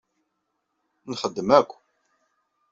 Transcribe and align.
Nxeddem 1.09 1.49
akk. 1.59 1.69